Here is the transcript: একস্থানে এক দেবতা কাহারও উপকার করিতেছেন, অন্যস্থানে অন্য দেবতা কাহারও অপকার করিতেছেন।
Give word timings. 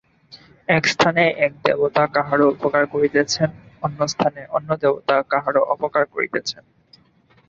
একস্থানে 0.67 1.23
এক 1.37 1.53
দেবতা 1.65 2.03
কাহারও 2.07 2.45
উপকার 2.49 2.83
করিতেছেন, 2.85 3.49
অন্যস্থানে 3.83 4.41
অন্য 4.51 4.69
দেবতা 4.81 5.15
কাহারও 5.31 5.61
অপকার 5.73 6.03
করিতেছেন। 6.13 6.63